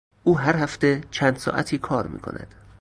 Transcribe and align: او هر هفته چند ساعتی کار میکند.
او 0.23 0.39
هر 0.39 0.55
هفته 0.55 1.03
چند 1.11 1.37
ساعتی 1.37 1.77
کار 1.77 2.07
میکند. 2.07 2.55